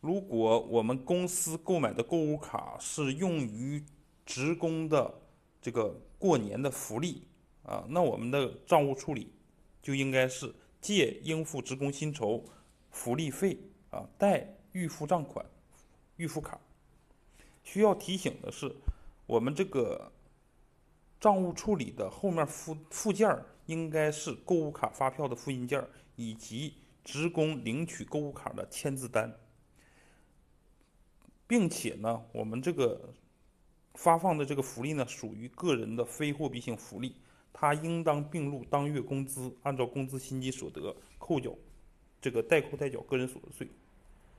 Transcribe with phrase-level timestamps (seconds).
[0.00, 3.84] 如果我们公司购买的购物卡是用于
[4.24, 5.12] 职工的
[5.60, 7.26] 这个过年的福利
[7.64, 9.32] 啊，那我们的账务处理
[9.82, 12.44] 就应该是借应付职工薪酬、
[12.92, 13.58] 福利费
[13.90, 15.44] 啊，贷预付账款、
[16.16, 16.60] 预付卡。
[17.64, 18.72] 需要提醒的是，
[19.26, 20.12] 我们这个
[21.20, 23.36] 账务处理的后面附附件
[23.66, 25.84] 应该是购物卡发票的复印件
[26.14, 26.74] 以及
[27.04, 29.36] 职工领取购物卡的签字单。
[31.48, 33.12] 并且呢，我们这个
[33.94, 37.16] 发放的这个福利呢，属于个人的非货币性福利，
[37.52, 41.52] 它应当并入当月工资，按照工资薪金所得扣缴
[42.20, 43.66] 这个代扣代缴个人所得税。